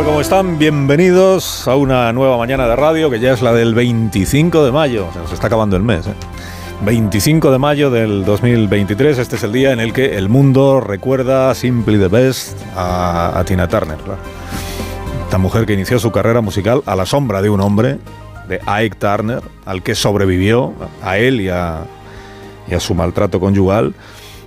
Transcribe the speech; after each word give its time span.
Tal? 0.00 0.06
¿Cómo 0.06 0.20
están? 0.20 0.58
Bienvenidos 0.58 1.68
a 1.68 1.76
una 1.76 2.12
nueva 2.12 2.38
mañana 2.38 2.66
de 2.66 2.76
radio 2.76 3.10
que 3.10 3.20
ya 3.20 3.32
es 3.32 3.42
la 3.42 3.52
del 3.52 3.74
25 3.74 4.64
de 4.64 4.72
mayo. 4.72 5.08
Se 5.12 5.18
nos 5.18 5.32
está 5.32 5.48
acabando 5.48 5.76
el 5.76 5.82
mes. 5.82 6.06
¿eh? 6.06 6.14
25 6.82 7.50
de 7.50 7.58
mayo 7.58 7.90
del 7.90 8.24
2023. 8.24 9.18
Este 9.18 9.36
es 9.36 9.42
el 9.42 9.52
día 9.52 9.72
en 9.72 9.80
el 9.80 9.92
que 9.92 10.16
el 10.16 10.28
mundo 10.28 10.80
recuerda 10.80 11.54
Simply 11.54 11.98
the 11.98 12.08
Best 12.08 12.58
a, 12.76 13.38
a 13.38 13.44
Tina 13.44 13.68
Turner. 13.68 13.98
claro. 13.98 14.20
Esta 15.24 15.38
mujer 15.38 15.66
que 15.66 15.74
inició 15.74 15.98
su 15.98 16.10
carrera 16.10 16.40
musical 16.40 16.82
a 16.86 16.96
la 16.96 17.04
sombra 17.06 17.42
de 17.42 17.50
un 17.50 17.60
hombre, 17.60 17.98
de 18.48 18.60
Ike 18.66 18.96
Turner, 18.96 19.42
al 19.66 19.82
que 19.82 19.94
sobrevivió, 19.94 20.72
a 21.02 21.18
él 21.18 21.40
y 21.40 21.50
a, 21.50 21.84
y 22.68 22.74
a 22.74 22.80
su 22.80 22.94
maltrato 22.94 23.38
conyugal, 23.38 23.94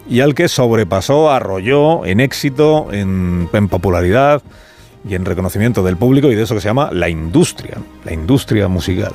y 0.09 0.20
al 0.20 0.35
que 0.35 0.49
sobrepasó, 0.49 1.31
arrolló 1.31 2.05
en 2.05 2.20
éxito, 2.20 2.88
en, 2.91 3.49
en 3.53 3.67
popularidad 3.70 4.41
y 5.07 5.16
en 5.16 5.25
reconocimiento 5.25 5.84
del 5.84 5.98
público 5.98 6.31
y 6.31 6.35
de 6.35 6.43
eso 6.43 6.55
que 6.55 6.62
se 6.62 6.67
llama 6.67 6.89
la 6.91 7.09
industria, 7.09 7.77
la 8.05 8.13
industria 8.13 8.67
musical. 8.67 9.13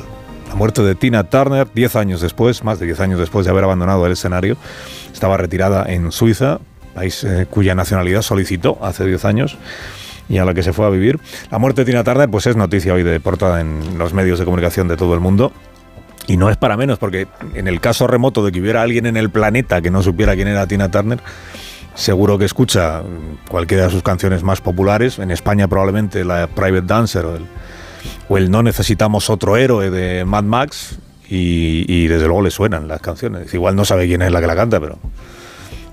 La 0.48 0.55
muerte 0.55 0.83
de 0.83 0.95
Tina 0.95 1.24
Turner, 1.24 1.69
10 1.73 1.96
años 1.96 2.20
después, 2.20 2.65
más 2.65 2.79
de 2.79 2.87
10 2.87 3.01
años 3.01 3.20
después 3.20 3.45
de 3.45 3.51
haber 3.51 3.65
abandonado 3.65 4.07
el 4.07 4.13
escenario, 4.13 4.57
estaba 5.13 5.37
retirada 5.37 5.85
en 5.93 6.10
Suiza, 6.10 6.59
país 6.95 7.23
eh, 7.24 7.46
cuya 7.48 7.74
nacionalidad 7.74 8.23
solicitó 8.23 8.79
hace 8.82 9.04
10 9.04 9.24
años 9.24 9.59
y 10.29 10.38
a 10.38 10.45
la 10.45 10.54
que 10.54 10.63
se 10.63 10.73
fue 10.73 10.87
a 10.87 10.90
vivir. 10.90 11.18
La 11.51 11.59
muerte 11.59 11.82
de 11.82 11.91
Tina 11.91 12.04
Turner 12.04 12.29
pues 12.29 12.46
es 12.46 12.57
noticia 12.57 12.95
hoy 12.95 13.02
de 13.02 13.20
portada 13.20 13.60
en 13.60 13.98
los 13.98 14.13
medios 14.13 14.38
de 14.38 14.45
comunicación 14.45 14.88
de 14.88 14.96
todo 14.96 15.15
el 15.15 15.20
mundo. 15.20 15.52
Y 16.26 16.37
no 16.37 16.51
es 16.51 16.59
para 16.59 16.76
menos, 16.76 16.98
porque 16.98 17.26
en 17.54 17.68
el 17.68 17.80
caso 17.80 18.07
remoto 18.07 18.45
de 18.45 18.52
que 18.52 18.60
hubiera 18.60 18.82
alguien 18.82 19.07
en 19.07 19.16
el 19.16 19.30
planeta 19.30 19.80
que 19.80 19.91
no 19.91 20.02
supiera 20.02 20.35
quién 20.35 20.48
era 20.48 20.66
Tina 20.66 20.91
Turner, 20.91 21.20
seguro 21.99 22.38
que 22.38 22.45
escucha 22.45 23.02
cualquiera 23.49 23.85
de 23.85 23.91
sus 23.91 24.02
canciones 24.02 24.43
más 24.43 24.60
populares. 24.60 25.18
En 25.18 25.30
España 25.30 25.66
probablemente 25.68 26.24
la 26.24 26.46
Private 26.46 26.87
Dancer 26.87 27.27
o 28.29 28.37
el, 28.37 28.51
No 28.51 28.63
Necesitamos 28.63 29.29
Otro 29.29 29.57
Héroe 29.57 29.91
de 29.91 30.24
Mad 30.24 30.45
Max. 30.45 30.99
Y, 31.29 31.85
y 31.87 32.07
desde 32.07 32.24
luego 32.24 32.41
le 32.41 32.51
suenan 32.51 32.88
las 32.88 33.02
canciones. 33.02 33.52
Igual 33.52 33.76
no 33.76 33.85
sabe 33.85 34.07
quién 34.07 34.23
es 34.23 34.32
la 34.32 34.41
que 34.41 34.46
la 34.46 34.57
canta, 34.57 34.80
pero 34.80 34.99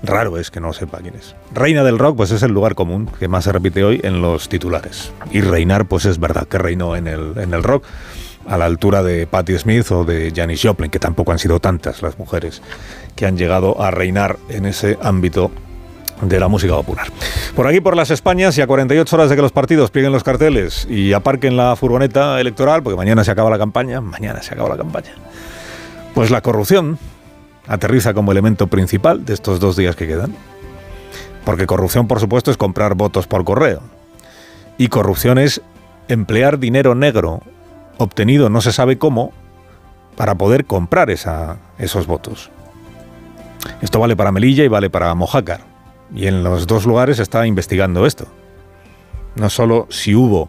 raro 0.02 0.38
es 0.38 0.50
que 0.50 0.60
no 0.60 0.72
sepa 0.72 1.00
quién 1.02 1.14
es. 1.14 1.34
Reina 1.52 1.84
del 1.84 1.98
rock, 1.98 2.16
pues 2.16 2.30
es 2.30 2.42
el 2.42 2.52
lugar 2.52 2.74
común 2.74 3.10
que 3.18 3.28
más 3.28 3.44
se 3.44 3.52
repite 3.52 3.84
hoy 3.84 4.00
en 4.02 4.22
los 4.22 4.48
titulares. 4.48 5.12
Y 5.32 5.42
reinar, 5.42 5.88
pues 5.88 6.06
es 6.06 6.18
verdad 6.18 6.46
que 6.48 6.56
reinó 6.56 6.96
en 6.96 7.06
el, 7.06 7.34
en 7.36 7.52
el 7.52 7.62
rock 7.62 7.84
a 8.46 8.56
la 8.56 8.64
altura 8.64 9.02
de 9.02 9.26
Patti 9.26 9.58
Smith 9.58 9.90
o 9.90 10.04
de 10.04 10.32
Janis 10.34 10.62
Joplin, 10.62 10.90
que 10.90 11.00
tampoco 11.00 11.32
han 11.32 11.38
sido 11.38 11.60
tantas 11.60 12.00
las 12.00 12.18
mujeres 12.18 12.62
que 13.14 13.26
han 13.26 13.36
llegado 13.36 13.82
a 13.82 13.90
reinar 13.90 14.38
en 14.48 14.64
ese 14.64 14.96
ámbito 15.02 15.50
de 16.20 16.40
la 16.40 16.48
música 16.48 16.74
popular. 16.74 17.08
Por 17.54 17.66
aquí, 17.66 17.80
por 17.80 17.96
las 17.96 18.10
Españas, 18.10 18.56
y 18.58 18.62
a 18.62 18.66
48 18.66 19.16
horas 19.16 19.30
de 19.30 19.36
que 19.36 19.42
los 19.42 19.52
partidos 19.52 19.90
plieguen 19.90 20.12
los 20.12 20.24
carteles 20.24 20.86
y 20.88 21.12
aparquen 21.12 21.56
la 21.56 21.76
furgoneta 21.76 22.40
electoral, 22.40 22.82
porque 22.82 22.96
mañana 22.96 23.24
se 23.24 23.30
acaba 23.30 23.50
la 23.50 23.58
campaña, 23.58 24.00
mañana 24.00 24.42
se 24.42 24.54
acaba 24.54 24.68
la 24.68 24.76
campaña, 24.76 25.14
pues 26.14 26.30
la 26.30 26.40
corrupción 26.40 26.98
aterriza 27.68 28.14
como 28.14 28.32
elemento 28.32 28.66
principal 28.68 29.24
de 29.24 29.34
estos 29.34 29.60
dos 29.60 29.76
días 29.76 29.96
que 29.96 30.06
quedan. 30.06 30.34
Porque 31.44 31.66
corrupción, 31.66 32.08
por 32.08 32.18
supuesto, 32.18 32.50
es 32.50 32.56
comprar 32.56 32.94
votos 32.94 33.26
por 33.26 33.44
correo. 33.44 33.80
Y 34.78 34.88
corrupción 34.88 35.38
es 35.38 35.62
emplear 36.08 36.58
dinero 36.58 36.94
negro 36.94 37.42
obtenido 37.98 38.48
no 38.48 38.60
se 38.60 38.72
sabe 38.72 38.98
cómo 38.98 39.32
para 40.16 40.34
poder 40.34 40.64
comprar 40.64 41.10
esos 41.10 42.06
votos. 42.06 42.50
Esto 43.80 44.00
vale 44.00 44.16
para 44.16 44.32
Melilla 44.32 44.64
y 44.64 44.68
vale 44.68 44.90
para 44.90 45.14
Mojácar. 45.14 45.75
Y 46.14 46.26
en 46.26 46.42
los 46.44 46.66
dos 46.66 46.86
lugares 46.86 47.16
se 47.16 47.22
está 47.22 47.46
investigando 47.46 48.06
esto. 48.06 48.26
No 49.34 49.50
solo 49.50 49.86
si 49.90 50.14
hubo 50.14 50.48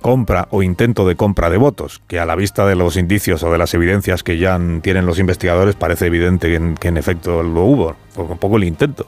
compra 0.00 0.48
o 0.50 0.62
intento 0.62 1.06
de 1.08 1.16
compra 1.16 1.48
de 1.48 1.56
votos, 1.56 2.02
que 2.06 2.20
a 2.20 2.26
la 2.26 2.34
vista 2.34 2.66
de 2.66 2.74
los 2.74 2.96
indicios 2.96 3.42
o 3.42 3.50
de 3.50 3.56
las 3.56 3.72
evidencias 3.72 4.22
que 4.22 4.36
ya 4.36 4.60
tienen 4.82 5.06
los 5.06 5.18
investigadores 5.18 5.76
parece 5.76 6.06
evidente 6.06 6.48
que 6.48 6.56
en, 6.56 6.74
que 6.74 6.88
en 6.88 6.98
efecto 6.98 7.42
lo 7.42 7.62
hubo, 7.62 7.96
o 8.16 8.22
un 8.22 8.36
poco 8.36 8.58
el 8.58 8.64
intento, 8.64 9.06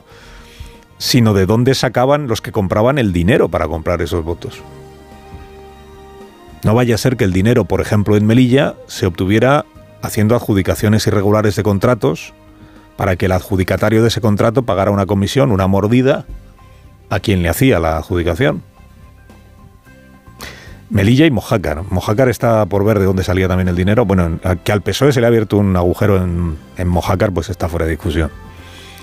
sino 0.97 1.35
de 1.35 1.45
dónde 1.45 1.75
sacaban 1.75 2.29
los 2.29 2.41
que 2.41 2.51
compraban 2.51 2.97
el 2.97 3.13
dinero 3.13 3.51
para 3.51 3.69
comprar 3.69 4.01
esos 4.01 4.25
votos. 4.25 4.63
No 6.65 6.75
vaya 6.75 6.95
a 6.95 6.99
ser 6.99 7.19
que 7.19 7.25
el 7.25 7.33
dinero, 7.35 7.67
por 7.67 7.83
ejemplo, 7.83 8.17
en 8.17 8.27
Melilla, 8.27 8.75
se 8.87 9.05
obtuviera 9.05 9.67
haciendo 10.01 10.35
adjudicaciones 10.35 11.07
irregulares 11.07 11.57
de 11.57 11.63
contratos 11.63 12.33
para 12.97 13.17
que 13.17 13.27
el 13.27 13.33
adjudicatario 13.33 14.03
de 14.03 14.09
ese 14.09 14.21
contrato 14.21 14.63
pagara 14.63 14.91
una 14.91 15.07
comisión, 15.07 15.53
una 15.53 15.67
mordida, 15.67 16.27
a 17.11 17.21
quien 17.21 17.43
le 17.43 17.49
hacía 17.49 17.79
la 17.79 17.99
adjudicación. 17.99 18.63
Melilla 20.89 21.27
y 21.27 21.31
Mojácar. 21.31 21.83
Mojácar 21.91 22.29
está 22.29 22.65
por 22.67 22.85
ver 22.85 22.99
de 22.99 23.07
dónde 23.07 23.25
salía 23.25 23.49
también 23.49 23.69
el 23.69 23.77
dinero. 23.77 24.05
Bueno, 24.05 24.39
que 24.63 24.73
al 24.73 24.83
PSOE 24.83 25.13
se 25.13 25.21
le 25.21 25.27
ha 25.27 25.29
abierto 25.29 25.59
un 25.59 25.77
agujero 25.77 26.17
en, 26.23 26.89
Mojácar, 26.89 27.33
pues 27.33 27.51
está 27.51 27.69
fuera 27.69 27.87
de 27.87 27.93
discusión. 27.93 28.31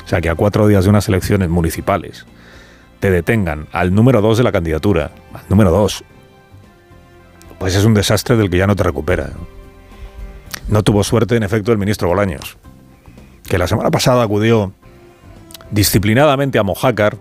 O 0.03 0.07
sea, 0.07 0.21
que 0.21 0.29
a 0.29 0.35
cuatro 0.35 0.67
días 0.67 0.85
de 0.85 0.89
unas 0.89 1.07
elecciones 1.07 1.49
municipales 1.49 2.25
te 2.99 3.11
detengan 3.11 3.67
al 3.73 3.93
número 3.93 4.21
dos 4.21 4.37
de 4.37 4.43
la 4.43 4.51
candidatura, 4.51 5.11
al 5.33 5.43
número 5.49 5.71
dos, 5.71 6.03
pues 7.59 7.75
es 7.75 7.83
un 7.83 7.93
desastre 7.93 8.37
del 8.37 8.49
que 8.49 8.57
ya 8.57 8.67
no 8.67 8.75
te 8.75 8.83
recupera. 8.83 9.31
No 10.69 10.83
tuvo 10.83 11.03
suerte, 11.03 11.35
en 11.35 11.43
efecto, 11.43 11.73
el 11.73 11.77
ministro 11.77 12.07
Bolaños, 12.07 12.57
que 13.53 13.59
la 13.59 13.67
semana 13.67 13.91
pasada 13.91 14.23
acudió 14.23 14.71
disciplinadamente 15.69 16.57
a 16.57 16.63
Mojácar, 16.63 17.17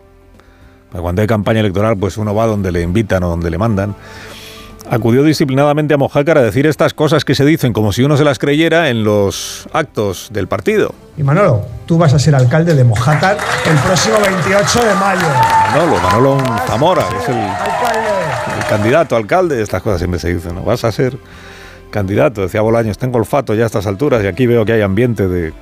cuando 0.90 1.20
hay 1.20 1.28
campaña 1.28 1.60
electoral, 1.60 1.98
pues 1.98 2.16
uno 2.16 2.34
va 2.34 2.46
donde 2.46 2.72
le 2.72 2.80
invitan 2.80 3.22
o 3.22 3.28
donde 3.28 3.50
le 3.50 3.58
mandan. 3.58 3.94
Acudió 4.88 5.24
disciplinadamente 5.24 5.92
a 5.92 5.98
Mojácar 5.98 6.38
a 6.38 6.42
decir 6.42 6.66
estas 6.66 6.94
cosas 6.94 7.26
que 7.26 7.34
se 7.34 7.44
dicen 7.44 7.74
como 7.74 7.92
si 7.92 8.02
uno 8.02 8.16
se 8.16 8.24
las 8.24 8.38
creyera 8.38 8.88
en 8.88 9.04
los 9.04 9.68
actos 9.74 10.30
del 10.32 10.48
partido. 10.48 10.94
Y 11.18 11.22
Manolo, 11.22 11.66
tú 11.84 11.98
vas 11.98 12.14
a 12.14 12.18
ser 12.18 12.34
alcalde 12.34 12.74
de 12.74 12.84
Mojácar 12.84 13.36
el 13.70 13.76
próximo 13.80 14.16
28 14.18 14.86
de 14.86 14.94
mayo. 14.94 15.26
Manolo, 15.70 16.00
Manolo 16.00 16.38
Zamora, 16.66 17.04
es 17.20 17.28
el, 17.28 17.36
el 17.36 18.66
candidato 18.70 19.16
alcalde, 19.16 19.60
estas 19.60 19.82
cosas 19.82 19.98
siempre 19.98 20.18
se 20.18 20.32
dicen, 20.32 20.54
¿no? 20.54 20.62
Vas 20.62 20.82
a 20.84 20.92
ser 20.92 21.14
candidato, 21.90 22.40
decía 22.40 22.62
Bolaños, 22.62 22.96
tengo 22.96 23.18
olfato 23.18 23.54
ya 23.54 23.64
a 23.64 23.66
estas 23.66 23.86
alturas 23.86 24.24
y 24.24 24.28
aquí 24.28 24.46
veo 24.46 24.64
que 24.64 24.72
hay 24.72 24.80
ambiente 24.80 25.28
de... 25.28 25.52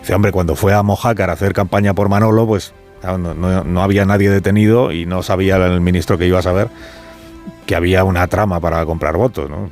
Dice, 0.00 0.14
hombre, 0.14 0.32
cuando 0.32 0.56
fue 0.56 0.74
a 0.74 0.82
Mojácar 0.82 1.30
a 1.30 1.34
hacer 1.34 1.52
campaña 1.52 1.94
por 1.94 2.08
Manolo, 2.08 2.46
pues 2.46 2.72
no, 3.02 3.18
no, 3.18 3.64
no 3.64 3.82
había 3.82 4.04
nadie 4.04 4.30
detenido 4.30 4.92
y 4.92 5.06
no 5.06 5.22
sabía 5.22 5.56
el 5.56 5.80
ministro 5.80 6.18
que 6.18 6.26
iba 6.26 6.38
a 6.38 6.42
saber 6.42 6.68
que 7.66 7.76
había 7.76 8.02
una 8.02 8.26
trama 8.26 8.60
para 8.60 8.84
comprar 8.86 9.16
votos, 9.16 9.48
¿no? 9.50 9.70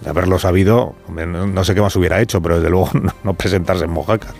De 0.00 0.08
haberlo 0.08 0.38
sabido, 0.38 0.94
no, 1.08 1.64
sé 1.64 1.74
qué 1.74 1.82
más 1.82 1.94
hubiera 1.94 2.20
hecho, 2.20 2.40
pero 2.40 2.56
desde 2.56 2.70
luego 2.70 2.90
no, 3.22 3.34
presentarse 3.34 3.84
en 3.84 3.90
Mojácar. 3.90 4.32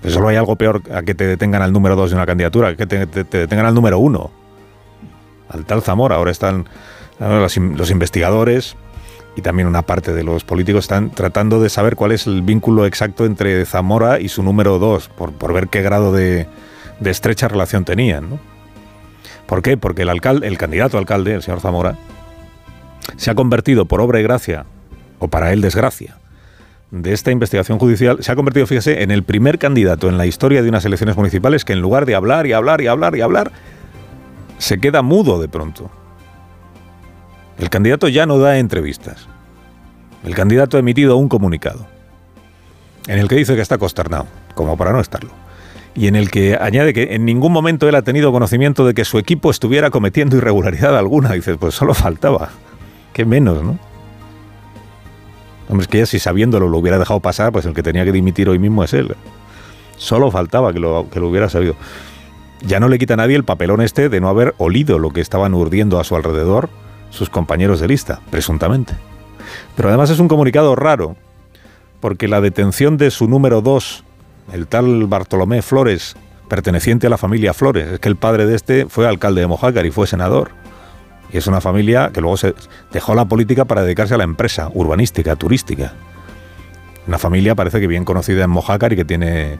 Pues 0.00 0.14
solo 0.14 0.28
hay 0.28 0.36
algo 0.36 0.54
peor 0.54 0.80
a 0.94 1.02
que 1.02 1.16
te 1.16 1.26
detengan 1.26 1.60
al 1.60 1.72
número 1.72 1.96
dos 1.96 2.10
de 2.10 2.16
una 2.16 2.26
candidatura, 2.26 2.76
que 2.76 2.86
te, 2.86 3.06
te, 3.08 3.24
te 3.24 3.38
detengan 3.38 3.66
al 3.66 3.74
número 3.74 3.98
uno, 3.98 4.30
al 5.48 5.64
tal 5.64 5.82
Zamora. 5.82 6.14
Ahora 6.14 6.30
están 6.30 6.68
los 7.18 7.90
investigadores 7.90 8.76
y 9.38 9.40
también 9.40 9.68
una 9.68 9.82
parte 9.82 10.12
de 10.12 10.24
los 10.24 10.42
políticos 10.42 10.86
están 10.86 11.10
tratando 11.10 11.60
de 11.60 11.68
saber 11.68 11.94
cuál 11.94 12.10
es 12.10 12.26
el 12.26 12.42
vínculo 12.42 12.86
exacto 12.86 13.24
entre 13.24 13.64
Zamora 13.66 14.18
y 14.18 14.28
su 14.28 14.42
número 14.42 14.80
dos, 14.80 15.08
por, 15.08 15.32
por 15.32 15.52
ver 15.52 15.68
qué 15.68 15.80
grado 15.80 16.10
de, 16.12 16.48
estrecha 17.04 17.46
relación 17.46 17.84
tenían, 17.84 18.30
¿no? 18.30 18.40
¿Por 19.46 19.62
qué? 19.62 19.76
Porque 19.76 20.02
el 20.02 20.08
el 20.08 20.58
candidato 20.58 20.98
alcalde, 20.98 21.34
el 21.34 21.42
señor 21.42 21.60
Zamora, 21.60 21.96
se 23.16 23.30
ha 23.30 23.36
convertido 23.36 23.86
por 23.86 24.00
obra 24.00 24.18
y 24.18 24.24
gracia, 24.24 24.66
o 25.20 25.28
para 25.28 25.52
él 25.52 25.60
desgracia, 25.60 26.18
de 26.90 27.12
esta 27.12 27.30
investigación 27.30 27.78
judicial, 27.78 28.18
se 28.20 28.32
ha 28.32 28.34
convertido, 28.34 28.66
fíjese, 28.66 29.04
en 29.04 29.12
el 29.12 29.22
primer 29.22 29.60
candidato 29.60 30.08
en 30.08 30.18
la 30.18 30.26
historia 30.26 30.62
de 30.62 30.68
unas 30.68 30.84
elecciones 30.84 31.16
municipales 31.16 31.64
que 31.64 31.74
en 31.74 31.80
lugar 31.80 32.06
de 32.06 32.16
hablar 32.16 32.48
y 32.48 32.54
hablar 32.54 32.80
y 32.80 32.88
hablar 32.88 33.14
y 33.14 33.20
hablar, 33.20 33.52
se 34.58 34.80
queda 34.80 35.02
mudo 35.02 35.40
de 35.40 35.46
pronto. 35.46 35.92
El 37.58 37.70
candidato 37.70 38.08
ya 38.08 38.26
no 38.26 38.38
da 38.38 38.58
entrevistas. 38.58 39.28
El 40.24 40.34
candidato 40.34 40.76
ha 40.76 40.80
emitido 40.80 41.16
un 41.16 41.28
comunicado 41.28 41.86
en 43.06 43.18
el 43.18 43.28
que 43.28 43.36
dice 43.36 43.56
que 43.56 43.62
está 43.62 43.78
consternado, 43.78 44.26
como 44.54 44.76
para 44.76 44.92
no 44.92 45.00
estarlo 45.00 45.30
y 45.98 46.06
en 46.06 46.14
el 46.14 46.30
que 46.30 46.56
añade 46.60 46.94
que 46.94 47.14
en 47.16 47.24
ningún 47.24 47.52
momento 47.52 47.88
él 47.88 47.94
ha 47.96 48.02
tenido 48.02 48.30
conocimiento 48.30 48.86
de 48.86 48.94
que 48.94 49.04
su 49.04 49.18
equipo 49.18 49.50
estuviera 49.50 49.90
cometiendo 49.90 50.36
irregularidad 50.36 50.96
alguna. 50.96 51.32
Dice, 51.32 51.56
pues 51.56 51.74
solo 51.74 51.92
faltaba. 51.92 52.50
Qué 53.12 53.24
menos, 53.24 53.64
¿no? 53.64 53.80
Hombre, 55.68 55.82
es 55.82 55.88
que 55.88 55.98
ya 55.98 56.06
si 56.06 56.20
sabiéndolo 56.20 56.68
lo 56.68 56.78
hubiera 56.78 57.00
dejado 57.00 57.18
pasar, 57.18 57.50
pues 57.50 57.66
el 57.66 57.74
que 57.74 57.82
tenía 57.82 58.04
que 58.04 58.12
dimitir 58.12 58.48
hoy 58.48 58.60
mismo 58.60 58.84
es 58.84 58.94
él. 58.94 59.16
Solo 59.96 60.30
faltaba 60.30 60.72
que 60.72 60.78
lo, 60.78 61.10
que 61.10 61.18
lo 61.18 61.28
hubiera 61.28 61.48
sabido. 61.48 61.74
Ya 62.62 62.78
no 62.78 62.86
le 62.86 62.98
quita 63.00 63.14
a 63.14 63.16
nadie 63.16 63.34
el 63.34 63.44
papelón 63.44 63.80
este 63.80 64.08
de 64.08 64.20
no 64.20 64.28
haber 64.28 64.54
olido 64.58 65.00
lo 65.00 65.10
que 65.10 65.20
estaban 65.20 65.52
urdiendo 65.52 65.98
a 65.98 66.04
su 66.04 66.14
alrededor 66.14 66.70
sus 67.10 67.30
compañeros 67.30 67.80
de 67.80 67.88
lista, 67.88 68.20
presuntamente. 68.30 68.94
Pero 69.76 69.88
además 69.88 70.10
es 70.10 70.18
un 70.18 70.28
comunicado 70.28 70.74
raro, 70.76 71.16
porque 72.00 72.28
la 72.28 72.40
detención 72.40 72.96
de 72.96 73.10
su 73.10 73.28
número 73.28 73.60
dos, 73.60 74.04
el 74.52 74.66
tal 74.66 75.06
Bartolomé 75.06 75.62
Flores, 75.62 76.16
perteneciente 76.48 77.06
a 77.06 77.10
la 77.10 77.18
familia 77.18 77.54
Flores, 77.54 77.88
es 77.88 78.00
que 78.00 78.08
el 78.08 78.16
padre 78.16 78.46
de 78.46 78.56
este 78.56 78.86
fue 78.86 79.06
alcalde 79.06 79.40
de 79.40 79.46
Mojácar 79.46 79.86
y 79.86 79.90
fue 79.90 80.06
senador. 80.06 80.50
Y 81.32 81.36
es 81.36 81.46
una 81.46 81.60
familia 81.60 82.10
que 82.12 82.20
luego 82.20 82.36
se 82.36 82.54
dejó 82.90 83.14
la 83.14 83.26
política 83.26 83.66
para 83.66 83.82
dedicarse 83.82 84.14
a 84.14 84.18
la 84.18 84.24
empresa 84.24 84.70
urbanística, 84.72 85.36
turística. 85.36 85.92
Una 87.06 87.18
familia 87.18 87.54
parece 87.54 87.80
que 87.80 87.86
bien 87.86 88.04
conocida 88.04 88.44
en 88.44 88.50
Mojácar 88.50 88.92
y 88.92 88.96
que 88.96 89.04
tiene 89.04 89.58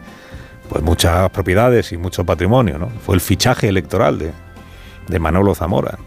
pues 0.68 0.82
muchas 0.82 1.30
propiedades 1.30 1.92
y 1.92 1.98
mucho 1.98 2.24
patrimonio. 2.24 2.78
¿no? 2.78 2.88
Fue 3.04 3.14
el 3.14 3.20
fichaje 3.20 3.68
electoral 3.68 4.18
de, 4.18 4.32
de 5.08 5.18
Manolo 5.18 5.54
Zamora. 5.54 5.98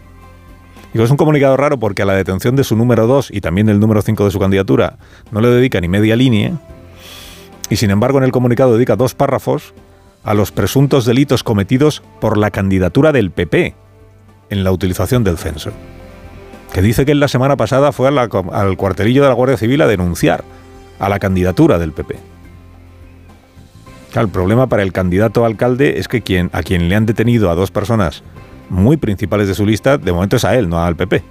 Digo, 0.92 1.04
es 1.04 1.10
un 1.10 1.16
comunicado 1.16 1.56
raro 1.56 1.78
porque 1.78 2.02
a 2.02 2.04
la 2.04 2.14
detención 2.14 2.54
de 2.54 2.64
su 2.64 2.76
número 2.76 3.06
2 3.06 3.30
y 3.32 3.40
también 3.40 3.66
del 3.66 3.80
número 3.80 4.02
5 4.02 4.24
de 4.24 4.30
su 4.30 4.38
candidatura 4.38 4.98
no 5.30 5.40
le 5.40 5.48
dedica 5.48 5.80
ni 5.80 5.88
media 5.88 6.16
línea 6.16 6.52
y 7.70 7.76
sin 7.76 7.90
embargo 7.90 8.18
en 8.18 8.24
el 8.24 8.32
comunicado 8.32 8.74
dedica 8.74 8.96
dos 8.96 9.14
párrafos 9.14 9.72
a 10.24 10.34
los 10.34 10.52
presuntos 10.52 11.06
delitos 11.06 11.42
cometidos 11.42 12.02
por 12.20 12.36
la 12.36 12.50
candidatura 12.50 13.12
del 13.12 13.30
PP 13.30 13.74
en 14.50 14.64
la 14.64 14.70
utilización 14.70 15.24
del 15.24 15.38
censo. 15.38 15.72
Que 16.74 16.82
dice 16.82 17.06
que 17.06 17.12
en 17.12 17.20
la 17.20 17.28
semana 17.28 17.56
pasada 17.56 17.92
fue 17.92 18.08
al 18.08 18.76
cuartelillo 18.76 19.22
de 19.22 19.28
la 19.28 19.34
Guardia 19.34 19.56
Civil 19.56 19.80
a 19.80 19.86
denunciar 19.86 20.44
a 20.98 21.08
la 21.08 21.18
candidatura 21.18 21.78
del 21.78 21.92
PP. 21.92 22.18
el 24.14 24.28
problema 24.28 24.66
para 24.66 24.82
el 24.82 24.92
candidato 24.92 25.46
alcalde 25.46 25.98
es 25.98 26.08
que 26.08 26.48
a 26.52 26.62
quien 26.62 26.88
le 26.90 26.94
han 26.94 27.06
detenido 27.06 27.50
a 27.50 27.54
dos 27.54 27.70
personas 27.70 28.22
muy 28.68 28.96
principales 28.96 29.48
de 29.48 29.54
su 29.54 29.66
lista, 29.66 29.98
de 29.98 30.12
momento 30.12 30.36
es 30.36 30.44
a 30.44 30.56
él, 30.56 30.68
no 30.68 30.82
al 30.82 30.96
PP. 30.96 31.22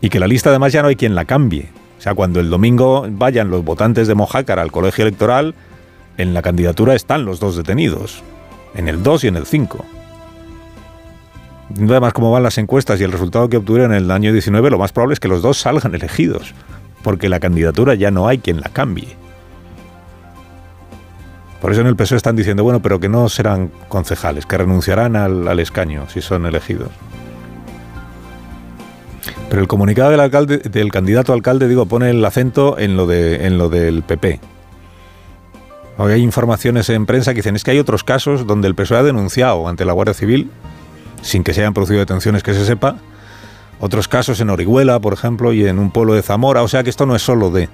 Y 0.00 0.08
que 0.08 0.20
la 0.20 0.26
lista 0.26 0.50
además 0.50 0.72
ya 0.72 0.82
no 0.82 0.88
hay 0.88 0.96
quien 0.96 1.14
la 1.14 1.24
cambie. 1.24 1.68
O 1.98 2.00
sea, 2.00 2.14
cuando 2.14 2.40
el 2.40 2.50
domingo 2.50 3.06
vayan 3.08 3.50
los 3.50 3.64
votantes 3.64 4.08
de 4.08 4.14
Mojácar 4.14 4.58
al 4.58 4.70
colegio 4.70 5.06
electoral, 5.06 5.54
en 6.18 6.34
la 6.34 6.42
candidatura 6.42 6.94
están 6.94 7.24
los 7.24 7.40
dos 7.40 7.56
detenidos, 7.56 8.22
en 8.74 8.88
el 8.88 9.02
2 9.02 9.24
y 9.24 9.28
en 9.28 9.36
el 9.36 9.46
5. 9.46 9.84
Además, 11.76 12.12
como 12.12 12.30
van 12.30 12.42
las 12.42 12.58
encuestas 12.58 13.00
y 13.00 13.04
el 13.04 13.12
resultado 13.12 13.48
que 13.48 13.56
obtuvieron 13.56 13.92
en 13.92 14.04
el 14.04 14.10
año 14.10 14.32
19, 14.32 14.70
lo 14.70 14.78
más 14.78 14.92
probable 14.92 15.14
es 15.14 15.20
que 15.20 15.28
los 15.28 15.42
dos 15.42 15.58
salgan 15.58 15.94
elegidos, 15.94 16.54
porque 17.02 17.28
la 17.28 17.40
candidatura 17.40 17.94
ya 17.94 18.10
no 18.10 18.28
hay 18.28 18.38
quien 18.38 18.60
la 18.60 18.68
cambie. 18.68 19.16
Por 21.60 21.72
eso 21.72 21.80
en 21.80 21.86
el 21.86 21.96
PSOE 21.96 22.16
están 22.16 22.36
diciendo, 22.36 22.62
bueno, 22.62 22.80
pero 22.80 23.00
que 23.00 23.08
no 23.08 23.28
serán 23.28 23.70
concejales, 23.88 24.44
que 24.44 24.58
renunciarán 24.58 25.16
al, 25.16 25.58
escaño 25.60 26.06
si 26.08 26.20
son 26.20 26.46
elegidos. 26.46 26.90
Pero 29.48 29.62
el 29.62 29.68
comunicado 29.68 30.10
del 30.10 30.20
alcalde, 30.20 30.58
del 30.58 30.90
candidato 30.90 31.32
alcalde, 31.32 31.68
digo, 31.68 31.86
pone 31.86 32.10
el 32.10 32.24
acento 32.24 32.78
en 32.78 32.96
lo 32.96 33.06
de, 33.06 33.46
en 33.46 33.56
lo 33.56 33.68
del 33.68 34.02
PP. 34.02 34.40
Hoy 35.96 36.12
hay 36.12 36.22
informaciones 36.22 36.90
en 36.90 37.06
prensa 37.06 37.32
que 37.32 37.36
dicen 37.36 37.56
es 37.56 37.62
que 37.62 37.70
hay 37.70 37.78
otros 37.78 38.04
casos 38.04 38.46
donde 38.46 38.68
el 38.68 38.74
PSOE 38.74 38.98
ha 38.98 39.02
denunciado 39.02 39.68
ante 39.68 39.84
la 39.84 39.92
Guardia 39.92 40.12
Civil, 40.12 40.50
sin 41.22 41.44
que 41.44 41.54
se 41.54 41.60
hayan 41.60 41.72
producido 41.72 42.00
detenciones 42.00 42.42
que 42.42 42.52
se 42.52 42.66
sepa, 42.66 42.96
otros 43.80 44.08
casos 44.08 44.40
en 44.40 44.50
Orihuela, 44.50 44.98
por 45.00 45.12
ejemplo, 45.12 45.52
y 45.52 45.66
en 45.66 45.78
un 45.78 45.90
pueblo 45.90 46.14
de 46.14 46.22
Zamora. 46.22 46.62
O 46.62 46.68
sea 46.68 46.82
que 46.82 46.90
esto 46.90 47.06
no 47.06 47.14
es 47.14 47.22
solo 47.22 47.50
de. 47.50 47.68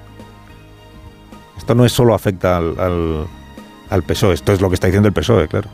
Esto 1.57 1.75
no 1.75 1.85
es 1.85 1.93
solo 1.93 2.15
afecta 2.15 2.57
al 2.57 2.79
al 2.79 3.27
PSOE. 4.03 4.35
Esto 4.35 4.53
es 4.53 4.61
lo 4.61 4.69
que 4.69 4.75
está 4.75 4.87
diciendo 4.87 5.09
el 5.09 5.15
PSOE, 5.15 5.49
claro. 5.49 5.69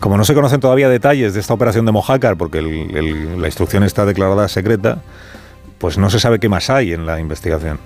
Como 0.00 0.16
no 0.16 0.24
se 0.24 0.34
conocen 0.34 0.60
todavía 0.60 0.88
detalles 0.88 1.34
de 1.34 1.40
esta 1.40 1.54
operación 1.54 1.86
de 1.86 1.92
Mojácar, 1.92 2.36
porque 2.36 2.60
la 2.60 3.46
instrucción 3.46 3.82
está 3.82 4.04
declarada 4.04 4.46
secreta, 4.48 5.02
pues 5.78 5.98
no 5.98 6.10
se 6.10 6.20
sabe 6.20 6.38
qué 6.38 6.48
más 6.48 6.70
hay 6.70 6.92
en 6.92 7.06
la 7.06 7.18
investigación. 7.18 7.78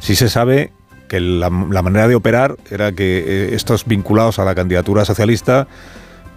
Sí 0.00 0.16
se 0.16 0.28
sabe 0.28 0.70
que 1.08 1.20
la, 1.20 1.50
manera 1.50 2.08
de 2.08 2.14
operar 2.14 2.56
era 2.70 2.92
que 2.92 3.18
eh, 3.18 3.54
estos 3.54 3.86
vinculados 3.86 4.38
a 4.38 4.44
la 4.44 4.54
candidatura 4.54 5.04
socialista 5.04 5.66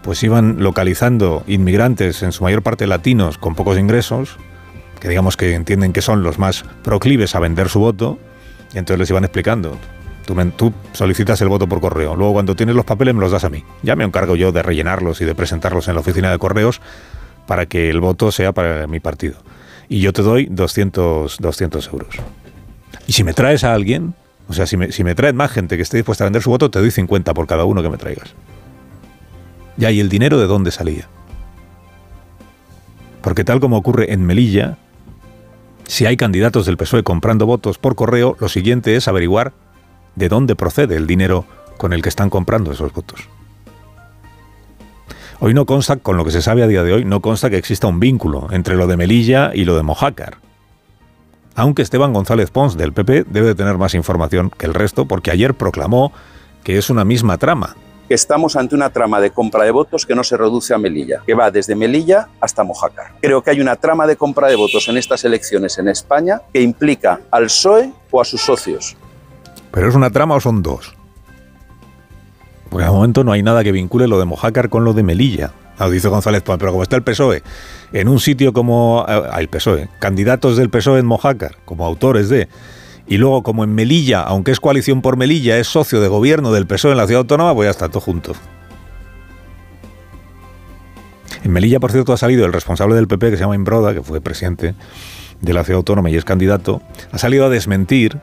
pues 0.04 0.24
iban 0.24 0.64
localizando 0.64 1.44
inmigrantes, 1.48 2.24
en 2.24 2.32
su 2.32 2.44
mayor 2.44 2.62
parte 2.62 2.88
latinos, 2.88 3.38
con 3.38 3.56
pocos 3.56 3.78
ingresos, 3.78 4.38
que 5.02 5.10
digamos 5.10 5.36
que 5.36 5.54
entienden 5.54 5.92
que 5.92 6.02
son 6.02 6.24
los 6.24 6.40
más 6.40 6.64
proclives 6.84 7.36
a 7.36 7.40
vender 7.40 7.68
su 7.68 7.80
voto, 7.80 8.18
y 8.74 8.78
entonces 8.78 9.00
les 9.00 9.10
iban 9.10 9.26
explicando, 9.26 9.78
Tú, 10.58 10.74
solicitas 10.92 11.40
el 11.42 11.48
voto 11.48 11.68
por 11.68 11.80
correo. 11.80 12.16
Luego, 12.16 12.34
cuando 12.34 12.56
tienes 12.56 12.76
los 12.76 12.84
papeles, 12.84 13.16
me 13.16 13.22
los 13.22 13.32
das 13.32 13.46
a 13.46 13.50
mí. 13.50 13.64
Ya 13.82 13.96
me 13.96 14.04
encargo 14.04 14.36
yo 14.36 14.52
de 14.52 14.62
rellenarlos 14.62 15.22
y 15.22 15.26
de 15.26 15.34
presentarlos 15.34 15.88
en 15.88 15.94
la 15.94 16.02
oficina 16.02 16.30
de 16.30 16.38
correos 16.38 16.82
para 17.48 17.66
que 17.66 17.90
el 17.90 18.02
voto 18.02 18.32
sea 18.32 18.52
para 18.52 18.88
mi 18.88 19.00
partido. 19.00 19.38
Y 19.88 20.02
yo 20.02 20.12
te 20.12 20.22
doy 20.22 20.48
200, 20.52 21.38
200 21.40 21.88
euros. 21.88 22.10
Y 23.08 23.14
si 23.14 23.24
me 23.24 23.34
traes 23.34 23.64
a 23.64 23.74
alguien, 23.74 24.16
o 24.50 24.54
sea, 24.54 24.68
si 24.68 24.76
me, 24.76 24.92
si 24.92 25.06
me 25.06 25.16
traes 25.16 25.34
más 25.34 25.50
gente 25.50 25.78
que 25.78 25.84
esté 25.84 25.96
dispuesta 25.96 26.26
a 26.26 26.28
vender 26.28 26.42
su 26.42 26.50
voto, 26.50 26.70
te 26.70 26.80
doy 26.80 26.92
50 26.92 27.34
por 27.34 27.48
cada 27.48 27.64
uno 27.64 27.82
que 27.82 27.90
me 27.90 27.98
traigas. 27.98 28.34
Ya, 29.78 29.92
¿y 29.92 30.02
el 30.02 30.10
dinero 30.10 30.40
de 30.40 30.48
dónde 30.48 30.72
salía? 30.72 31.08
Porque 33.22 33.46
tal 33.46 33.62
como 33.62 33.78
ocurre 33.78 34.12
en 34.12 34.26
Melilla, 34.26 34.78
si 35.86 36.06
hay 36.06 36.18
candidatos 36.18 36.66
del 36.66 36.76
PSOE 36.76 37.04
comprando 37.04 37.46
votos 37.46 37.78
por 37.78 37.96
correo, 37.96 38.36
lo 38.40 38.50
siguiente 38.50 38.98
es 38.98 39.08
averiguar 39.08 39.54
de 40.18 40.30
dónde 40.30 40.56
procede 40.56 40.96
el 40.96 41.08
dinero 41.08 41.46
con 41.78 41.94
el 41.94 42.02
que 42.02 42.10
están 42.10 42.30
comprando 42.30 42.72
esos 42.72 42.92
votos. 42.92 43.30
Hoy 45.40 45.54
no 45.54 45.68
consta, 45.68 45.98
con 45.98 46.18
lo 46.18 46.26
que 46.26 46.32
se 46.32 46.42
sabe 46.42 46.64
a 46.64 46.68
día 46.68 46.82
de 46.82 46.94
hoy, 46.94 47.06
no 47.06 47.22
consta 47.22 47.52
que 47.52 47.58
exista 47.58 47.86
un 47.86 48.00
vínculo 48.00 48.48
entre 48.52 48.76
lo 48.76 48.88
de 48.88 48.98
Melilla 48.98 49.52
y 49.54 49.66
lo 49.66 49.76
de 49.76 49.84
Mojácar. 49.84 50.38
Aunque 51.54 51.84
Esteban 51.84 52.14
González 52.14 52.50
Pons 52.50 52.76
del 52.76 52.94
PP 52.94 53.26
debe 53.30 53.48
de 53.48 53.56
tener 53.56 53.78
más 53.78 53.94
información 53.94 54.50
que 54.50 54.66
el 54.66 54.74
resto 54.74 55.06
porque 55.06 55.30
ayer 55.30 55.54
proclamó 55.54 56.12
que 56.64 56.80
es 56.80 56.90
una 56.90 57.06
misma 57.06 57.38
trama. 57.38 57.76
Estamos 58.10 58.56
ante 58.56 58.74
una 58.74 58.90
trama 58.90 59.20
de 59.20 59.32
compra 59.32 59.66
de 59.66 59.72
votos 59.72 60.06
que 60.06 60.16
no 60.16 60.24
se 60.24 60.38
reduce 60.38 60.74
a 60.74 60.78
Melilla, 60.78 61.22
que 61.26 61.34
va 61.34 61.52
desde 61.52 61.76
Melilla 61.76 62.30
hasta 62.40 62.64
Mojácar. 62.64 63.12
Creo 63.22 63.44
que 63.44 63.52
hay 63.52 63.60
una 63.60 63.76
trama 63.76 64.08
de 64.08 64.16
compra 64.16 64.48
de 64.48 64.56
votos 64.56 64.88
en 64.88 64.98
estas 64.98 65.24
elecciones 65.26 65.78
en 65.78 65.88
España 65.88 66.42
que 66.54 66.62
implica 66.62 67.20
al 67.30 67.46
PSOE 67.46 67.92
o 68.10 68.22
a 68.22 68.26
sus 68.26 68.42
socios. 68.42 68.96
¿Pero 69.78 69.90
es 69.90 69.96
una 69.96 70.10
trama 70.10 70.34
o 70.34 70.42
son 70.42 70.64
dos? 70.64 70.96
Porque 72.72 72.84
al 72.84 72.92
momento 72.92 73.24
no 73.24 73.32
hay 73.32 73.44
nada 73.44 73.64
que 73.64 73.72
vincule 73.72 74.08
lo 74.08 74.18
de 74.18 74.26
Mojácar 74.26 74.70
con 74.70 74.84
lo 74.84 74.94
de 74.94 75.04
Melilla. 75.04 75.52
Dice 75.92 76.08
González 76.08 76.42
pero 76.42 76.72
como 76.72 76.82
está 76.82 76.96
el 76.96 77.04
PSOE 77.04 77.44
en 77.94 78.08
un 78.08 78.20
sitio 78.20 78.54
como 78.54 79.06
eh, 79.08 79.22
el 79.38 79.50
PSOE, 79.50 79.88
candidatos 80.00 80.58
del 80.58 80.72
PSOE 80.72 81.02
en 81.02 81.06
Mojácar, 81.06 81.58
como 81.64 81.86
autores 81.86 82.28
de, 82.28 82.48
y 83.06 83.18
luego 83.18 83.44
como 83.44 83.64
en 83.64 83.76
Melilla, 83.76 84.22
aunque 84.24 84.50
es 84.50 84.60
coalición 84.60 85.04
por 85.04 85.16
Melilla, 85.16 85.60
es 85.60 85.68
socio 85.68 86.02
de 86.02 86.08
gobierno 86.08 86.52
del 86.52 86.66
PSOE 86.66 86.94
en 86.94 86.98
la 86.98 87.06
ciudad 87.06 87.22
autónoma, 87.22 87.54
pues 87.54 87.68
ya 87.68 87.72
está 87.72 87.88
todo 87.88 88.00
junto. 88.00 88.34
En 91.44 91.52
Melilla, 91.52 91.80
por 91.80 91.92
cierto, 91.92 92.14
ha 92.14 92.18
salido 92.18 92.48
el 92.48 92.54
responsable 92.54 92.96
del 92.96 93.08
PP, 93.08 93.30
que 93.30 93.38
se 93.38 93.44
llama 93.44 93.54
Imbroda, 93.54 93.94
que 93.94 94.02
fue 94.02 94.22
presidente 94.22 94.74
de 95.40 95.54
la 95.54 95.64
ciudad 95.64 95.78
autónoma 95.78 96.10
y 96.10 96.16
es 96.16 96.26
candidato, 96.26 96.82
ha 97.12 97.20
salido 97.20 97.46
a 97.46 97.50
desmentir 97.50 98.20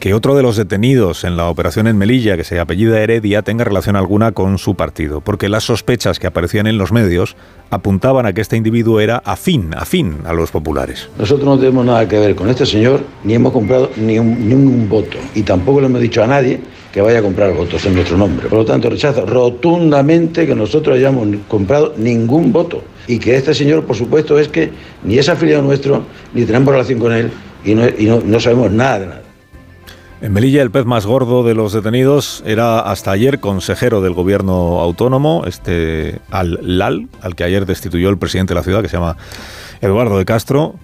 que 0.00 0.14
otro 0.14 0.34
de 0.34 0.42
los 0.42 0.56
detenidos 0.56 1.24
en 1.24 1.36
la 1.36 1.50
operación 1.50 1.86
en 1.86 1.98
Melilla, 1.98 2.34
que 2.38 2.42
se 2.42 2.58
apellida 2.58 3.00
Heredia, 3.00 3.42
tenga 3.42 3.64
relación 3.64 3.96
alguna 3.96 4.32
con 4.32 4.56
su 4.56 4.74
partido, 4.74 5.20
porque 5.20 5.50
las 5.50 5.64
sospechas 5.64 6.18
que 6.18 6.26
aparecían 6.26 6.66
en 6.66 6.78
los 6.78 6.90
medios 6.90 7.36
apuntaban 7.68 8.24
a 8.24 8.32
que 8.32 8.40
este 8.40 8.56
individuo 8.56 9.00
era 9.00 9.18
afín, 9.18 9.74
afín 9.76 10.16
a 10.24 10.32
los 10.32 10.50
populares. 10.50 11.10
Nosotros 11.18 11.46
no 11.46 11.58
tenemos 11.58 11.84
nada 11.84 12.08
que 12.08 12.18
ver 12.18 12.34
con 12.34 12.48
este 12.48 12.64
señor, 12.64 13.02
ni 13.24 13.34
hemos 13.34 13.52
comprado 13.52 13.90
ni 13.96 14.18
un, 14.18 14.88
voto, 14.88 15.18
y 15.34 15.42
tampoco 15.42 15.80
le 15.80 15.86
hemos 15.86 16.00
dicho 16.00 16.24
a 16.24 16.26
nadie 16.26 16.60
que 16.90 17.02
vaya 17.02 17.18
a 17.18 17.22
comprar 17.22 17.52
votos 17.52 17.84
en 17.84 17.94
nuestro 17.94 18.16
nombre. 18.16 18.48
Por 18.48 18.60
lo 18.60 18.64
tanto, 18.64 18.88
rechazo 18.88 19.26
rotundamente 19.26 20.46
que 20.46 20.54
nosotros 20.54 20.96
hayamos 20.96 21.28
comprado 21.46 21.92
ningún 21.98 22.52
voto. 22.52 22.82
Y 23.06 23.18
que 23.18 23.36
este 23.36 23.54
señor, 23.54 23.84
por 23.84 23.96
supuesto, 23.96 24.38
es 24.38 24.48
que 24.48 24.70
ni 25.04 25.18
es 25.18 25.28
afiliado 25.28 25.62
nuestro, 25.62 26.04
ni 26.32 26.44
tenemos 26.46 26.72
relación 26.72 26.98
con 26.98 27.12
él, 27.12 27.30
y 27.64 27.74
no, 27.74 28.20
no 28.24 28.40
sabemos 28.40 28.72
nada 28.72 28.98
de 28.98 29.06
nada. 29.06 29.29
En 30.22 30.34
Melilla, 30.34 30.60
el 30.60 30.70
pez 30.70 30.84
más 30.84 31.06
gordo 31.06 31.42
de 31.44 31.54
los 31.54 31.72
detenidos 31.72 32.42
era 32.44 32.80
hasta 32.80 33.10
ayer 33.10 33.40
consejero 33.40 34.02
del 34.02 34.12
gobierno 34.12 34.80
autónomo, 34.80 35.44
este 35.46 36.20
Al-Lal, 36.30 37.08
al 37.22 37.34
que 37.34 37.44
ayer 37.44 37.64
destituyó 37.64 38.10
el 38.10 38.18
presidente 38.18 38.50
de 38.52 38.56
la 38.56 38.62
ciudad, 38.62 38.82
que 38.82 38.88
se 38.88 38.98
llama 38.98 39.16
Eduardo 39.80 40.18
de 40.18 40.26
Castro. 40.26 40.74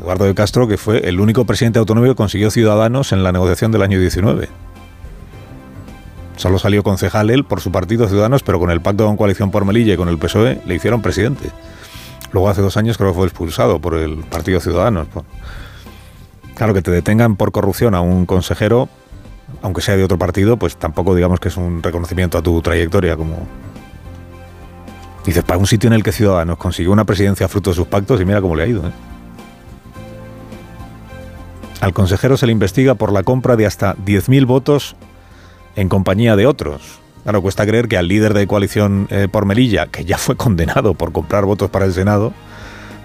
Eduardo 0.00 0.24
de 0.24 0.34
Castro, 0.34 0.66
que 0.66 0.78
fue 0.78 1.06
el 1.06 1.20
único 1.20 1.44
presidente 1.44 1.78
autonómico 1.78 2.14
que 2.14 2.16
consiguió 2.16 2.50
ciudadanos 2.50 3.12
en 3.12 3.22
la 3.22 3.32
negociación 3.32 3.70
del 3.70 3.82
año 3.82 4.00
19. 4.00 4.48
Solo 6.36 6.58
salió 6.58 6.82
concejal 6.82 7.28
él 7.28 7.44
por 7.44 7.60
su 7.60 7.70
partido 7.70 8.08
Ciudadanos, 8.08 8.42
pero 8.42 8.58
con 8.58 8.70
el 8.70 8.80
pacto 8.80 9.04
con 9.04 9.18
coalición 9.18 9.50
por 9.50 9.66
Melilla 9.66 9.92
y 9.92 9.96
con 9.98 10.08
el 10.08 10.16
PSOE 10.16 10.62
le 10.64 10.74
hicieron 10.74 11.02
presidente. 11.02 11.50
Luego 12.32 12.48
hace 12.48 12.62
dos 12.62 12.78
años 12.78 12.96
creo 12.96 13.10
que 13.10 13.16
fue 13.16 13.26
expulsado 13.26 13.78
por 13.78 13.94
el 13.94 14.16
Partido 14.20 14.58
Ciudadanos. 14.58 15.08
Claro, 16.60 16.74
que 16.74 16.82
te 16.82 16.90
detengan 16.90 17.36
por 17.36 17.52
corrupción 17.52 17.94
a 17.94 18.02
un 18.02 18.26
consejero, 18.26 18.90
aunque 19.62 19.80
sea 19.80 19.96
de 19.96 20.04
otro 20.04 20.18
partido, 20.18 20.58
pues 20.58 20.76
tampoco 20.76 21.14
digamos 21.14 21.40
que 21.40 21.48
es 21.48 21.56
un 21.56 21.82
reconocimiento 21.82 22.36
a 22.36 22.42
tu 22.42 22.60
trayectoria 22.60 23.16
como... 23.16 23.48
Dices, 25.24 25.42
para 25.42 25.58
un 25.58 25.66
sitio 25.66 25.88
en 25.88 25.94
el 25.94 26.02
que 26.02 26.12
Ciudadanos 26.12 26.58
consiguió 26.58 26.92
una 26.92 27.06
presidencia 27.06 27.48
fruto 27.48 27.70
de 27.70 27.76
sus 27.76 27.86
pactos 27.86 28.20
y 28.20 28.26
mira 28.26 28.42
cómo 28.42 28.56
le 28.56 28.64
ha 28.64 28.66
ido. 28.66 28.86
¿eh? 28.86 28.92
Al 31.80 31.94
consejero 31.94 32.36
se 32.36 32.44
le 32.44 32.52
investiga 32.52 32.94
por 32.94 33.10
la 33.10 33.22
compra 33.22 33.56
de 33.56 33.64
hasta 33.64 33.96
10.000 33.96 34.44
votos 34.44 34.96
en 35.76 35.88
compañía 35.88 36.36
de 36.36 36.46
otros. 36.46 37.00
Claro, 37.22 37.40
cuesta 37.40 37.64
creer 37.64 37.88
que 37.88 37.96
al 37.96 38.06
líder 38.06 38.34
de 38.34 38.46
coalición 38.46 39.08
eh, 39.08 39.28
por 39.32 39.46
Melilla, 39.46 39.86
que 39.86 40.04
ya 40.04 40.18
fue 40.18 40.36
condenado 40.36 40.92
por 40.92 41.12
comprar 41.12 41.46
votos 41.46 41.70
para 41.70 41.86
el 41.86 41.94
Senado, 41.94 42.34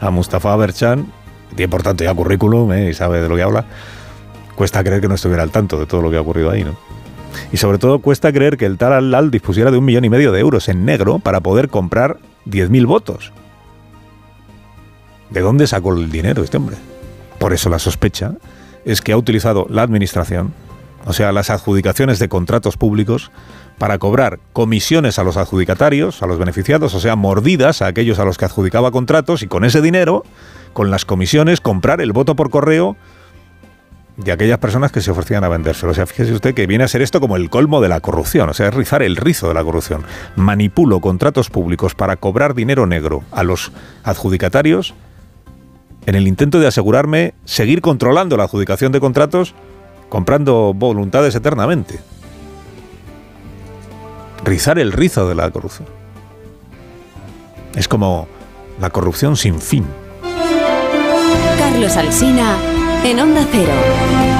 a 0.02 0.10
Mustafa 0.10 0.54
Berchan, 0.58 1.08
tiene 1.56 1.70
por 1.70 1.84
tanto 1.84 2.04
ya 2.04 2.14
currículum 2.14 2.72
eh, 2.74 2.90
y 2.90 2.94
sabe 2.94 3.22
de 3.22 3.30
lo 3.30 3.36
que 3.36 3.44
habla, 3.44 3.66
cuesta 4.56 4.84
creer 4.84 5.02
que 5.02 5.08
no 5.08 5.16
estuviera 5.16 5.44
al 5.44 5.52
tanto 5.52 5.80
de 5.80 5.86
todo 5.86 6.02
lo 6.02 6.10
que 6.10 6.18
ha 6.18 6.22
ocurrido 6.22 6.52
ahí, 6.52 6.64
¿no? 6.64 6.76
Y 7.52 7.58
sobre 7.58 7.78
todo 7.78 8.00
cuesta 8.00 8.32
creer 8.32 8.58
que 8.58 8.66
el 8.66 8.78
tal 8.78 9.14
al 9.14 9.32
dispusiera 9.32 9.72
de 9.72 9.78
un 9.78 9.86
millón 9.86 10.06
y 10.06 10.10
medio 10.10 10.32
de 10.32 10.40
euros 10.40 10.70
en 10.70 10.86
negro 10.86 11.20
para 11.20 11.42
poder 11.42 11.70
comprar 11.70 12.18
10.000 12.46 12.86
votos. 12.86 13.32
¿De 15.30 15.42
dónde 15.42 15.68
sacó 15.68 15.94
el 15.94 16.12
dinero 16.12 16.44
este 16.44 16.58
hombre? 16.58 16.78
Por 17.40 17.54
eso 17.54 17.70
la 17.70 17.80
sospecha 17.80 18.34
es 18.86 19.02
que 19.02 19.12
ha 19.12 19.18
utilizado 19.18 19.68
la 19.70 19.82
administración, 19.82 20.54
o 21.06 21.14
sea, 21.14 21.32
las 21.32 21.50
adjudicaciones 21.50 22.20
de 22.20 22.30
contratos 22.30 22.78
públicos, 22.78 23.32
para 23.78 23.98
cobrar 23.98 24.40
comisiones 24.54 25.20
a 25.20 25.24
los 25.24 25.38
adjudicatarios, 25.38 26.22
a 26.22 26.28
los 26.28 26.40
beneficiados, 26.40 26.94
o 26.94 27.00
sea, 27.00 27.16
mordidas 27.16 27.82
a 27.82 27.88
aquellos 27.88 28.20
a 28.20 28.26
los 28.26 28.38
que 28.38 28.46
adjudicaba 28.46 28.92
contratos 28.92 29.44
y 29.44 29.48
con 29.48 29.66
ese 29.66 29.82
dinero, 29.82 30.24
con 30.76 30.92
las 30.92 31.06
comisiones, 31.06 31.62
comprar 31.62 32.02
el 32.02 32.12
voto 32.12 32.36
por 32.36 32.50
correo 32.50 32.98
de 34.18 34.34
aquellas 34.34 34.58
personas 34.58 34.92
que 34.92 35.00
se 35.00 35.10
ofrecían 35.10 35.46
a 35.46 35.48
vendérselo. 35.48 35.94
O 35.94 35.96
sea, 35.96 36.06
fíjese 36.06 36.34
usted 36.34 36.54
que 36.54 36.68
viene 36.68 36.84
a 36.84 36.90
ser 36.90 37.02
esto 37.02 37.22
como 37.22 37.38
el 37.38 37.50
colmo 37.50 37.80
de 37.80 37.88
la 37.88 38.02
corrupción, 38.02 38.50
o 38.50 38.54
sea, 38.54 38.68
es 38.68 38.74
rizar 38.74 39.02
el 39.02 39.16
rizo 39.16 39.48
de 39.48 39.54
la 39.54 39.64
corrupción. 39.64 40.04
Manipulo 40.36 41.00
contratos 41.00 41.50
públicos 41.50 41.96
para 41.96 42.18
cobrar 42.18 42.56
dinero 42.56 42.86
negro 42.88 43.24
a 43.32 43.44
los 43.44 43.72
adjudicatarios 44.04 44.94
en 46.06 46.16
el 46.16 46.28
intento 46.28 46.60
de 46.60 46.68
asegurarme 46.68 47.36
seguir 47.46 47.82
controlando 47.82 48.36
la 48.36 48.44
adjudicación 48.44 48.92
de 48.92 49.00
contratos 49.00 49.56
comprando 50.10 50.74
voluntades 50.76 51.36
eternamente 51.36 52.00
rizar 54.44 54.78
el 54.78 54.92
rizo 54.92 55.28
de 55.28 55.36
la 55.36 55.50
corrupción. 55.52 55.88
Es 57.76 57.88
como 57.88 58.28
la 58.80 58.90
corrupción 58.90 59.38
sin 59.38 59.60
fin. 59.62 59.86
Carlos 61.76 61.98
Alsina 61.98 62.58
en 63.04 63.20
Onda 63.20 63.46
Cero. 63.52 64.35